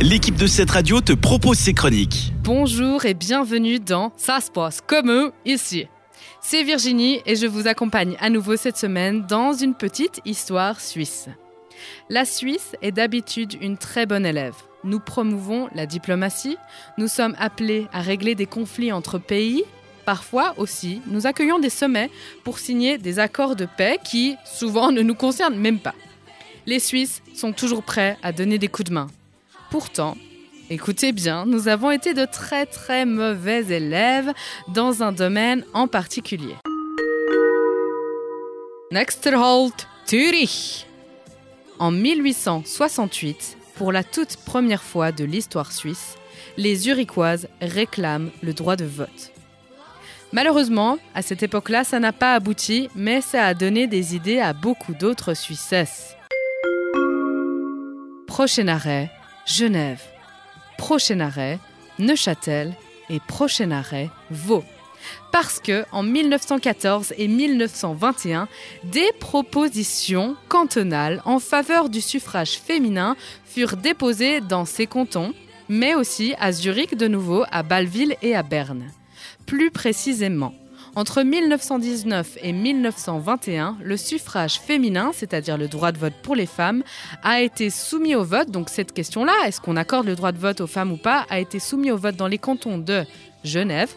l'équipe 0.00 0.36
de 0.36 0.46
cette 0.46 0.70
radio 0.70 1.00
te 1.00 1.12
propose 1.12 1.58
ses 1.58 1.74
chroniques. 1.74 2.32
Bonjour 2.42 3.04
et 3.04 3.12
bienvenue 3.12 3.78
dans 3.78 4.12
Ça 4.16 4.40
se 4.40 4.50
passe 4.50 4.80
comme 4.80 5.10
eux 5.10 5.32
ici. 5.44 5.86
C'est 6.40 6.62
Virginie 6.62 7.20
et 7.26 7.36
je 7.36 7.46
vous 7.46 7.68
accompagne 7.68 8.16
à 8.18 8.30
nouveau 8.30 8.56
cette 8.56 8.78
semaine 8.78 9.26
dans 9.26 9.52
une 9.52 9.74
petite 9.74 10.20
histoire 10.24 10.80
suisse. 10.80 11.28
La 12.08 12.24
Suisse 12.24 12.76
est 12.80 12.92
d'habitude 12.92 13.56
une 13.60 13.76
très 13.76 14.06
bonne 14.06 14.24
élève. 14.24 14.54
Nous 14.84 15.00
promouvons 15.00 15.68
la 15.74 15.84
diplomatie, 15.84 16.56
nous 16.96 17.08
sommes 17.08 17.36
appelés 17.38 17.86
à 17.92 18.00
régler 18.00 18.34
des 18.34 18.46
conflits 18.46 18.92
entre 18.92 19.18
pays, 19.18 19.64
parfois 20.06 20.54
aussi 20.56 21.02
nous 21.08 21.26
accueillons 21.26 21.58
des 21.58 21.70
sommets 21.70 22.10
pour 22.42 22.58
signer 22.58 22.96
des 22.96 23.18
accords 23.18 23.54
de 23.54 23.66
paix 23.66 23.98
qui 24.02 24.36
souvent 24.46 24.92
ne 24.92 25.02
nous 25.02 25.14
concernent 25.14 25.58
même 25.58 25.78
pas. 25.78 25.94
Les 26.64 26.78
Suisses 26.78 27.22
sont 27.34 27.52
toujours 27.52 27.82
prêts 27.82 28.16
à 28.22 28.32
donner 28.32 28.58
des 28.58 28.68
coups 28.68 28.88
de 28.88 28.94
main. 28.94 29.08
Pourtant, 29.70 30.16
écoutez 30.68 31.12
bien, 31.12 31.46
nous 31.46 31.68
avons 31.68 31.92
été 31.92 32.12
de 32.12 32.24
très 32.24 32.66
très 32.66 33.06
mauvais 33.06 33.64
élèves 33.66 34.32
dans 34.66 35.04
un 35.04 35.12
domaine 35.12 35.64
en 35.74 35.86
particulier. 35.86 36.56
Next 38.90 39.24
halt. 39.28 39.86
En 41.78 41.92
1868, 41.92 43.56
pour 43.76 43.92
la 43.92 44.02
toute 44.02 44.38
première 44.38 44.82
fois 44.82 45.12
de 45.12 45.22
l'histoire 45.22 45.70
suisse, 45.70 46.16
les 46.56 46.74
Zurichoises 46.74 47.46
réclament 47.60 48.30
le 48.42 48.52
droit 48.52 48.74
de 48.74 48.84
vote. 48.84 49.30
Malheureusement, 50.32 50.98
à 51.14 51.22
cette 51.22 51.44
époque-là, 51.44 51.84
ça 51.84 52.00
n'a 52.00 52.12
pas 52.12 52.34
abouti, 52.34 52.88
mais 52.96 53.20
ça 53.20 53.46
a 53.46 53.54
donné 53.54 53.86
des 53.86 54.16
idées 54.16 54.40
à 54.40 54.52
beaucoup 54.52 54.94
d'autres 54.94 55.34
Suissesses. 55.34 56.16
Prochain 58.26 58.66
arrêt, 58.66 59.10
Genève. 59.50 60.00
Prochain 60.78 61.18
arrêt, 61.20 61.58
Neuchâtel. 61.98 62.74
Et 63.08 63.18
prochain 63.18 63.72
arrêt, 63.72 64.08
Vaud. 64.30 64.62
Parce 65.32 65.58
que 65.58 65.84
en 65.90 66.04
1914 66.04 67.12
et 67.18 67.26
1921, 67.26 68.46
des 68.84 69.10
propositions 69.18 70.36
cantonales 70.48 71.20
en 71.24 71.40
faveur 71.40 71.88
du 71.88 72.00
suffrage 72.00 72.60
féminin 72.60 73.16
furent 73.44 73.76
déposées 73.76 74.40
dans 74.40 74.64
ces 74.64 74.86
cantons, 74.86 75.34
mais 75.68 75.96
aussi 75.96 76.34
à 76.38 76.52
Zurich 76.52 76.96
de 76.96 77.08
nouveau, 77.08 77.44
à 77.50 77.64
Bâle-Ville 77.64 78.14
et 78.22 78.36
à 78.36 78.44
Berne. 78.44 78.92
Plus 79.46 79.72
précisément, 79.72 80.54
entre 80.96 81.22
1919 81.22 82.38
et 82.42 82.52
1921, 82.52 83.76
le 83.82 83.96
suffrage 83.96 84.58
féminin, 84.58 85.10
c'est-à-dire 85.14 85.56
le 85.56 85.68
droit 85.68 85.92
de 85.92 85.98
vote 85.98 86.14
pour 86.22 86.34
les 86.34 86.46
femmes, 86.46 86.82
a 87.22 87.40
été 87.40 87.70
soumis 87.70 88.14
au 88.14 88.24
vote. 88.24 88.50
Donc 88.50 88.68
cette 88.68 88.92
question-là, 88.92 89.32
est-ce 89.46 89.60
qu'on 89.60 89.76
accorde 89.76 90.06
le 90.06 90.16
droit 90.16 90.32
de 90.32 90.38
vote 90.38 90.60
aux 90.60 90.66
femmes 90.66 90.92
ou 90.92 90.96
pas, 90.96 91.26
a 91.30 91.38
été 91.38 91.58
soumis 91.58 91.90
au 91.90 91.96
vote 91.96 92.16
dans 92.16 92.28
les 92.28 92.38
cantons 92.38 92.78
de 92.78 93.04
Genève, 93.44 93.94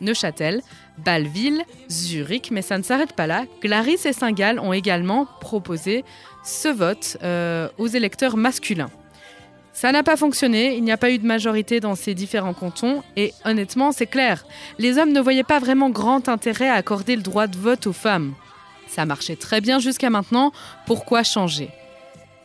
Neuchâtel, 0.00 0.62
Bâle-Ville, 0.98 1.62
Zurich, 1.90 2.50
mais 2.50 2.62
ça 2.62 2.76
ne 2.76 2.82
s'arrête 2.82 3.12
pas 3.12 3.26
là. 3.26 3.44
Glaris 3.62 4.00
et 4.04 4.12
Saint-Gall 4.12 4.58
ont 4.58 4.72
également 4.72 5.26
proposé 5.40 6.04
ce 6.44 6.68
vote 6.68 7.18
euh, 7.22 7.68
aux 7.78 7.86
électeurs 7.86 8.36
masculins. 8.36 8.90
Ça 9.72 9.90
n'a 9.90 10.02
pas 10.02 10.16
fonctionné, 10.16 10.76
il 10.76 10.84
n'y 10.84 10.92
a 10.92 10.98
pas 10.98 11.10
eu 11.10 11.18
de 11.18 11.26
majorité 11.26 11.80
dans 11.80 11.94
ces 11.94 12.14
différents 12.14 12.52
cantons 12.52 13.02
et 13.16 13.32
honnêtement, 13.44 13.90
c'est 13.90 14.06
clair, 14.06 14.44
les 14.78 14.98
hommes 14.98 15.12
ne 15.12 15.20
voyaient 15.20 15.44
pas 15.44 15.58
vraiment 15.58 15.88
grand 15.88 16.28
intérêt 16.28 16.68
à 16.68 16.74
accorder 16.74 17.16
le 17.16 17.22
droit 17.22 17.46
de 17.46 17.56
vote 17.56 17.86
aux 17.86 17.92
femmes. 17.92 18.34
Ça 18.86 19.06
marchait 19.06 19.36
très 19.36 19.62
bien 19.62 19.78
jusqu'à 19.78 20.10
maintenant, 20.10 20.52
pourquoi 20.86 21.22
changer? 21.22 21.70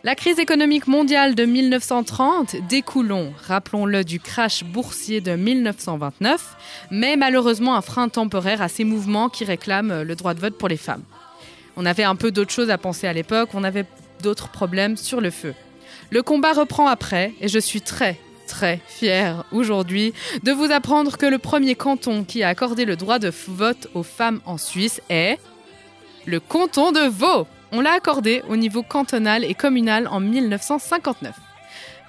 La 0.03 0.15
crise 0.15 0.39
économique 0.39 0.87
mondiale 0.87 1.35
de 1.35 1.43
1930 1.43 2.55
découlons, 2.69 3.33
rappelons-le, 3.45 4.05
du 4.05 4.21
crash 4.21 4.63
boursier 4.63 5.19
de 5.19 5.31
1929, 5.31 6.55
mais 6.91 7.17
malheureusement 7.17 7.75
un 7.75 7.81
frein 7.81 8.07
temporaire 8.07 8.61
à 8.61 8.69
ces 8.69 8.85
mouvements 8.85 9.27
qui 9.27 9.43
réclament 9.43 10.03
le 10.03 10.15
droit 10.15 10.33
de 10.33 10.39
vote 10.39 10.57
pour 10.57 10.69
les 10.69 10.77
femmes. 10.77 11.03
On 11.75 11.85
avait 11.85 12.05
un 12.05 12.15
peu 12.15 12.31
d'autres 12.31 12.53
choses 12.53 12.69
à 12.69 12.77
penser 12.77 13.05
à 13.05 13.11
l'époque, 13.11 13.49
on 13.53 13.65
avait 13.65 13.85
d'autres 14.23 14.47
problèmes 14.47 14.95
sur 14.95 15.19
le 15.19 15.29
feu. 15.29 15.53
Le 16.09 16.23
combat 16.23 16.53
reprend 16.53 16.87
après 16.87 17.33
et 17.41 17.49
je 17.49 17.59
suis 17.59 17.81
très, 17.81 18.17
très 18.47 18.79
fière 18.87 19.43
aujourd'hui 19.51 20.13
de 20.43 20.51
vous 20.53 20.71
apprendre 20.71 21.17
que 21.17 21.25
le 21.25 21.37
premier 21.37 21.75
canton 21.75 22.23
qui 22.23 22.43
a 22.43 22.47
accordé 22.47 22.85
le 22.85 22.95
droit 22.95 23.19
de 23.19 23.31
vote 23.47 23.87
aux 23.93 24.03
femmes 24.03 24.39
en 24.45 24.57
Suisse 24.57 25.01
est 25.09 25.37
le 26.25 26.39
canton 26.39 26.91
de 26.91 27.07
Vaud. 27.07 27.45
On 27.73 27.81
l'a 27.81 27.91
accordé 27.91 28.41
au 28.47 28.55
niveau 28.55 28.83
cantonal 28.83 29.43
et 29.43 29.53
communal 29.53 30.07
en 30.07 30.21
1959. 30.21 31.35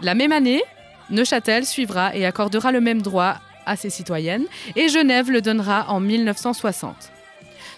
La 0.01 0.15
même 0.15 0.31
année, 0.31 0.63
Neuchâtel 1.11 1.67
suivra 1.67 2.15
et 2.15 2.25
accordera 2.25 2.71
le 2.71 2.81
même 2.81 3.03
droit 3.03 3.39
à 3.67 3.75
ses 3.75 3.91
citoyennes 3.91 4.47
et 4.77 4.89
Genève 4.89 5.31
le 5.31 5.41
donnera 5.41 5.87
en 5.89 5.99
1960. 5.99 7.11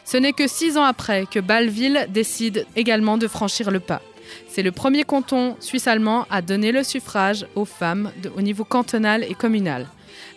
Ce 0.04 0.16
n'est 0.18 0.32
que 0.32 0.46
six 0.46 0.76
ans 0.76 0.84
après 0.84 1.24
que 1.26 1.40
Bâle-Ville 1.40 2.08
décide 2.10 2.66
également 2.76 3.16
de 3.16 3.26
franchir 3.26 3.70
le 3.70 3.80
pas. 3.80 4.02
C'est 4.48 4.62
le 4.62 4.72
premier 4.72 5.04
canton 5.04 5.56
suisse-allemand 5.60 6.26
à 6.30 6.42
donner 6.42 6.72
le 6.72 6.82
suffrage 6.82 7.46
aux 7.54 7.64
femmes 7.64 8.12
au 8.36 8.42
niveau 8.42 8.64
cantonal 8.64 9.24
et 9.24 9.34
communal. 9.34 9.86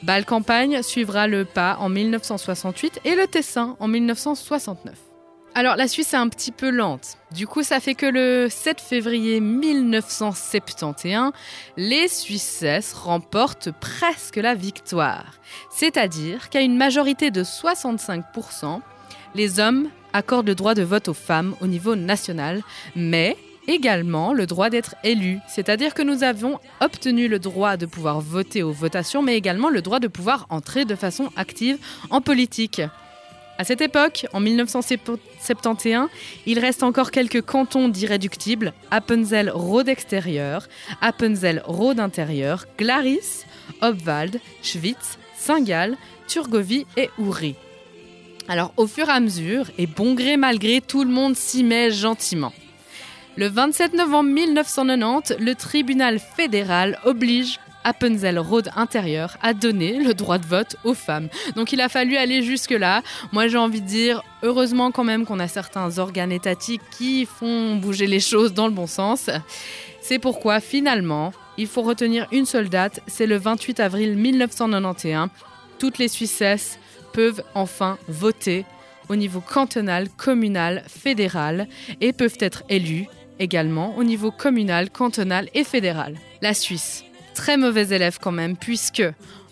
Bâle-Campagne 0.04 0.82
suivra 0.84 1.28
le 1.28 1.46
pas 1.46 1.78
en 1.80 1.90
1968 1.90 3.02
et 3.06 3.16
le 3.16 3.28
Tessin 3.28 3.76
en 3.80 3.88
1969. 3.88 4.96
Alors 5.56 5.76
la 5.76 5.88
Suisse 5.88 6.14
est 6.14 6.18
un 6.18 6.30
petit 6.30 6.52
peu 6.52 6.72
lente. 6.72 7.18
Du 7.32 7.46
coup, 7.46 7.62
ça 7.62 7.80
fait 7.80 7.94
que 7.94 8.08
le 8.08 8.48
7 8.50 8.82
février 8.82 9.40
1971, 9.40 11.32
les 11.78 12.08
Suissesses 12.08 12.94
remportent 12.94 13.70
presque 13.72 14.38
la 14.38 14.56
victoire. 14.56 15.40
C'est-à-dire 15.70 16.50
qu'à 16.50 16.62
une 16.62 16.76
majorité 16.76 17.30
de 17.30 17.44
65%, 17.44 18.82
les 19.36 19.60
hommes 19.60 19.90
accordent 20.12 20.48
le 20.48 20.56
droit 20.56 20.74
de 20.74 20.84
vote 20.84 21.08
aux 21.08 21.14
femmes 21.14 21.56
au 21.62 21.68
niveau 21.68 21.96
national, 21.96 22.64
mais 22.96 23.38
également 23.68 24.34
le 24.34 24.46
droit 24.46 24.70
d'être 24.70 24.96
élu, 25.04 25.40
c'est-à-dire 25.48 25.94
que 25.94 26.02
nous 26.02 26.24
avons 26.24 26.60
obtenu 26.82 27.28
le 27.28 27.40
droit 27.40 27.78
de 27.78 27.86
pouvoir 27.86 28.22
voter 28.22 28.64
aux 28.64 28.72
votations, 28.72 29.22
mais 29.22 29.38
également 29.38 29.70
le 29.70 29.82
droit 29.82 30.00
de 30.00 30.08
pouvoir 30.08 30.46
entrer 30.50 30.86
de 30.86 30.96
façon 30.96 31.30
active 31.36 31.78
en 32.10 32.22
politique. 32.22 32.82
À 33.58 33.64
cette 33.64 33.82
époque, 33.82 34.26
en 34.34 34.40
1971, 34.40 36.10
il 36.48 36.60
reste 36.60 36.82
encore 36.82 37.12
quelques 37.12 37.44
cantons 37.44 37.88
d'irréductibles 37.88 38.74
Appenzell-Rhodes 38.90 39.90
extérieur, 39.90 40.68
Appenzell-Rhodes 41.02 42.00
intérieur, 42.00 42.66
Glaris, 42.80 43.46
Obwald, 43.82 44.40
Schwyz, 44.64 45.20
Saint-Gall, 45.38 45.98
Turgovie 46.28 46.88
et 46.98 47.10
Uri. 47.20 47.56
Alors 48.48 48.74
au 48.76 48.88
fur 48.88 49.08
et 49.08 49.12
à 49.12 49.20
mesure, 49.20 49.70
et 49.78 49.86
bon 49.86 50.16
gré 50.16 50.36
mal 50.36 50.58
gré, 50.58 50.82
tout 50.86 51.04
le 51.04 51.12
monde 51.12 51.36
s'y 51.36 51.64
met 51.64 51.92
gentiment. 51.92 52.54
Le 53.36 53.48
27 53.48 53.96
novembre 53.96 54.30
1990, 54.30 55.38
le 55.40 55.56
tribunal 55.56 56.20
fédéral 56.20 57.00
oblige 57.04 57.60
Appenzell-Rhodes 57.84 58.70
intérieur 58.76 59.38
à 59.42 59.56
donner 59.56 59.98
le 59.98 60.14
droit 60.14 60.38
de 60.38 60.46
vote 60.46 60.76
aux 60.84 60.94
femmes. 60.94 61.30
Donc 61.56 61.74
il 61.74 61.82
a 61.82 61.90
fallu 61.90 62.16
aller 62.16 62.44
jusque-là. 62.44 63.02
Moi 63.32 63.48
j'ai 63.48 63.58
envie 63.58 63.82
de 63.82 63.88
dire, 63.88 64.22
heureusement 64.44 64.92
quand 64.92 65.04
même 65.04 65.26
qu'on 65.26 65.40
a 65.40 65.48
certains 65.48 65.98
organes 65.98 66.32
étatiques 66.32 66.84
qui 66.92 67.26
font 67.26 67.76
bouger 67.78 68.06
les 68.06 68.20
choses 68.20 68.54
dans 68.54 68.68
le 68.68 68.74
bon 68.74 68.86
sens. 68.86 69.32
C'est 70.00 70.20
pourquoi 70.20 70.60
finalement, 70.60 71.34
il 71.58 71.66
faut 71.66 71.82
retenir 71.82 72.28
une 72.32 72.46
seule 72.46 72.70
date, 72.70 73.00
c'est 73.08 73.26
le 73.26 73.38
28 73.38 73.80
avril 73.80 74.16
1991. 74.16 75.30
Toutes 75.80 75.98
les 75.98 76.08
Suissesses 76.08 76.78
peuvent 77.14 77.44
enfin 77.56 77.98
voter 78.08 78.64
au 79.10 79.16
niveau 79.16 79.42
cantonal, 79.42 80.08
communal, 80.10 80.84
fédéral 80.88 81.68
et 82.00 82.14
peuvent 82.14 82.38
être 82.40 82.64
élues 82.70 83.08
également 83.40 83.96
au 83.98 84.04
niveau 84.04 84.32
communal, 84.32 84.90
cantonal 84.90 85.50
et 85.54 85.64
fédéral. 85.64 86.16
La 86.42 86.54
Suisse, 86.54 87.04
très 87.34 87.58
mauvais 87.58 87.90
élève 87.90 88.18
quand 88.22 88.32
même, 88.32 88.58
puisque 88.58 89.04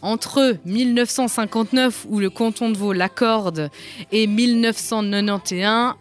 entre 0.01 0.57
1959, 0.66 2.06
où 2.10 2.19
le 2.19 2.30
canton 2.30 2.69
de 2.69 2.78
Vaud 2.78 2.94
l'accorde, 2.94 3.69
et 4.12 4.28
1991, 4.28 5.95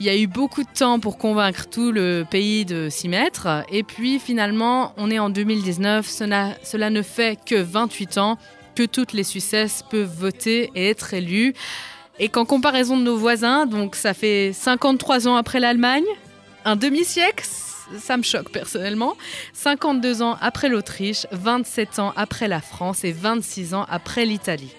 il 0.00 0.06
y 0.06 0.08
a 0.08 0.16
eu 0.16 0.26
beaucoup 0.26 0.62
de 0.62 0.68
temps 0.74 0.98
pour 0.98 1.18
convaincre 1.18 1.68
tout 1.68 1.92
le 1.92 2.24
pays 2.28 2.64
de 2.64 2.88
s'y 2.88 3.08
mettre. 3.08 3.64
Et 3.70 3.82
puis 3.82 4.18
finalement, 4.18 4.94
on 4.96 5.10
est 5.10 5.18
en 5.18 5.28
2019, 5.28 6.08
cela, 6.08 6.90
ne 6.90 7.02
fait 7.02 7.38
que 7.44 7.56
28 7.56 8.16
ans 8.16 8.38
que 8.74 8.84
toutes 8.84 9.12
les 9.12 9.24
Suissesses 9.24 9.84
peuvent 9.90 10.10
voter 10.10 10.70
et 10.74 10.88
être 10.88 11.12
élues. 11.12 11.52
Et 12.18 12.28
qu'en 12.28 12.46
comparaison 12.46 12.96
de 12.96 13.02
nos 13.02 13.16
voisins, 13.16 13.66
donc 13.66 13.94
ça 13.94 14.14
fait 14.14 14.52
53 14.54 15.28
ans 15.28 15.36
après 15.36 15.60
l'Allemagne, 15.60 16.04
un 16.64 16.76
demi-siècle, 16.76 17.46
ça 17.98 18.16
me 18.16 18.22
choque 18.22 18.50
personnellement. 18.50 19.16
52 19.52 20.22
ans 20.22 20.36
après 20.40 20.68
l'Autriche, 20.68 21.26
27 21.32 21.98
ans 21.98 22.12
après 22.16 22.48
la 22.48 22.60
France 22.60 23.04
et 23.04 23.12
26 23.12 23.74
ans 23.74 23.86
après 23.88 24.24
l'Italie. 24.24 24.74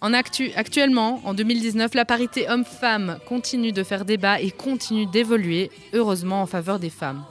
En 0.00 0.14
actu, 0.14 0.50
actuellement, 0.56 1.20
en 1.24 1.34
2019, 1.34 1.94
la 1.94 2.06
parité 2.06 2.48
homme-femme 2.48 3.18
continue 3.28 3.72
de 3.72 3.82
faire 3.82 4.06
débat 4.06 4.40
et 4.40 4.50
continue 4.50 5.04
d'évoluer, 5.06 5.70
heureusement, 5.92 6.40
en 6.40 6.46
faveur 6.46 6.78
des 6.78 6.90
femmes. 6.90 7.22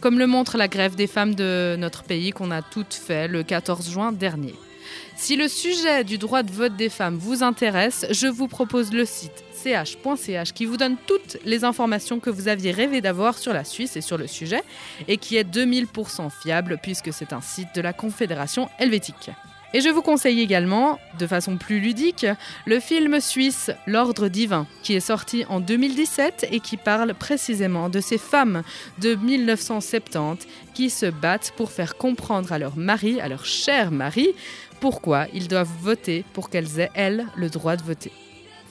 comme 0.00 0.18
le 0.18 0.26
montre 0.26 0.56
la 0.56 0.68
grève 0.68 0.94
des 0.94 1.06
femmes 1.06 1.34
de 1.34 1.76
notre 1.78 2.04
pays 2.04 2.30
qu'on 2.30 2.50
a 2.50 2.62
toutes 2.62 2.94
fait 2.94 3.28
le 3.28 3.42
14 3.42 3.90
juin 3.90 4.12
dernier. 4.12 4.54
Si 5.16 5.36
le 5.36 5.48
sujet 5.48 6.04
du 6.04 6.18
droit 6.18 6.42
de 6.42 6.50
vote 6.50 6.76
des 6.76 6.88
femmes 6.88 7.16
vous 7.16 7.42
intéresse, 7.42 8.06
je 8.10 8.26
vous 8.26 8.48
propose 8.48 8.92
le 8.92 9.04
site 9.04 9.44
ch.ch 9.52 10.52
qui 10.52 10.64
vous 10.64 10.76
donne 10.76 10.96
toutes 11.06 11.36
les 11.44 11.64
informations 11.64 12.20
que 12.20 12.30
vous 12.30 12.48
aviez 12.48 12.70
rêvé 12.70 13.00
d'avoir 13.00 13.36
sur 13.36 13.52
la 13.52 13.64
Suisse 13.64 13.96
et 13.96 14.00
sur 14.00 14.16
le 14.16 14.26
sujet 14.26 14.62
et 15.08 15.18
qui 15.18 15.36
est 15.36 15.44
2000% 15.44 16.30
fiable 16.42 16.78
puisque 16.82 17.12
c'est 17.12 17.32
un 17.32 17.40
site 17.40 17.68
de 17.74 17.80
la 17.80 17.92
Confédération 17.92 18.68
helvétique. 18.78 19.30
Et 19.72 19.80
je 19.80 19.88
vous 19.88 20.02
conseille 20.02 20.40
également, 20.40 20.98
de 21.18 21.26
façon 21.28 21.56
plus 21.56 21.78
ludique, 21.78 22.26
le 22.66 22.80
film 22.80 23.20
suisse 23.20 23.70
L'Ordre 23.86 24.28
divin, 24.28 24.66
qui 24.82 24.94
est 24.94 25.00
sorti 25.00 25.44
en 25.48 25.60
2017 25.60 26.48
et 26.50 26.58
qui 26.58 26.76
parle 26.76 27.14
précisément 27.14 27.88
de 27.88 28.00
ces 28.00 28.18
femmes 28.18 28.62
de 28.98 29.14
1970 29.14 30.48
qui 30.74 30.90
se 30.90 31.06
battent 31.06 31.52
pour 31.56 31.70
faire 31.70 31.96
comprendre 31.96 32.52
à 32.52 32.58
leur 32.58 32.76
mari, 32.76 33.20
à 33.20 33.28
leur 33.28 33.44
cher 33.44 33.92
mari, 33.92 34.30
pourquoi 34.80 35.26
ils 35.32 35.46
doivent 35.46 35.70
voter 35.80 36.24
pour 36.32 36.50
qu'elles 36.50 36.80
aient, 36.80 36.90
elles, 36.94 37.26
le 37.36 37.48
droit 37.48 37.76
de 37.76 37.82
voter. 37.82 38.12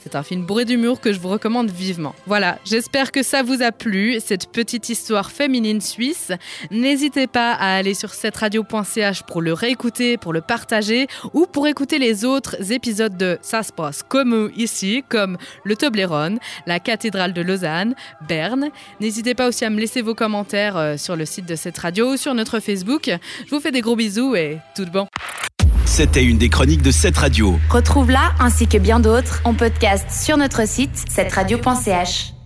C'est 0.02 0.16
un 0.16 0.22
film 0.22 0.46
bourré 0.46 0.64
d'humour 0.64 1.00
que 1.00 1.12
je 1.12 1.20
vous 1.20 1.28
recommande 1.28 1.70
vivement. 1.70 2.14
Voilà, 2.26 2.58
j'espère 2.64 3.12
que 3.12 3.22
ça 3.22 3.42
vous 3.42 3.62
a 3.62 3.70
plu, 3.70 4.18
cette 4.20 4.50
petite 4.50 4.88
histoire 4.88 5.30
féminine 5.30 5.80
suisse. 5.80 6.32
N'hésitez 6.70 7.26
pas 7.26 7.52
à 7.52 7.74
aller 7.76 7.92
sur 7.92 8.14
cetteradio.ch 8.14 9.22
pour 9.24 9.42
le 9.42 9.52
réécouter, 9.52 10.16
pour 10.16 10.32
le 10.32 10.40
partager 10.40 11.06
ou 11.34 11.46
pour 11.46 11.66
écouter 11.66 11.98
les 11.98 12.24
autres 12.24 12.72
épisodes 12.72 13.16
de 13.16 13.38
Ça 13.42 13.62
se 13.62 13.72
passe 13.72 14.02
comme 14.02 14.50
ici, 14.56 15.04
comme 15.08 15.36
le 15.64 15.76
Toblerone, 15.76 16.38
la 16.66 16.80
cathédrale 16.80 17.34
de 17.34 17.42
Lausanne, 17.42 17.94
Berne. 18.26 18.70
N'hésitez 19.00 19.34
pas 19.34 19.48
aussi 19.48 19.64
à 19.66 19.70
me 19.70 19.78
laisser 19.78 20.00
vos 20.00 20.14
commentaires 20.14 20.76
euh, 20.76 20.96
sur 20.96 21.14
le 21.16 21.26
site 21.26 21.46
de 21.46 21.56
cette 21.56 21.76
radio 21.76 22.14
ou 22.14 22.16
sur 22.16 22.34
notre 22.34 22.60
Facebook. 22.60 23.10
Je 23.46 23.50
vous 23.50 23.60
fais 23.60 23.70
des 23.70 23.82
gros 23.82 23.96
bisous 23.96 24.34
et 24.34 24.58
tout 24.74 24.86
de 24.86 24.90
bon. 24.90 25.09
C'était 26.00 26.24
une 26.24 26.38
des 26.38 26.48
chroniques 26.48 26.80
de 26.80 26.92
cette 26.92 27.18
radio. 27.18 27.60
Retrouve-la 27.68 28.32
ainsi 28.40 28.66
que 28.66 28.78
bien 28.78 29.00
d'autres 29.00 29.42
en 29.44 29.52
podcast 29.52 30.06
sur 30.10 30.38
notre 30.38 30.66
site 30.66 31.04
cetteradio.ch. 31.10 32.39